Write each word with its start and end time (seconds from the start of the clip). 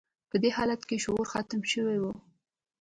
په 0.29 0.35
دې 0.41 0.49
حالت 0.57 0.81
کې 0.87 0.95
شعور 1.03 1.25
ختم 1.33 1.61
شوی 1.71 1.97
و 1.99 2.05